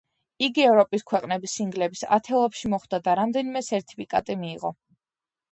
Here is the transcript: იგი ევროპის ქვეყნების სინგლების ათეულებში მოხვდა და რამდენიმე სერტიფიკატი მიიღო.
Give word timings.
იგი 0.45 0.63
ევროპის 0.67 1.03
ქვეყნების 1.11 1.53
სინგლების 1.59 2.01
ათეულებში 2.19 2.71
მოხვდა 2.75 3.01
და 3.09 3.15
რამდენიმე 3.21 3.63
სერტიფიკატი 3.69 4.39
მიიღო. 4.47 4.77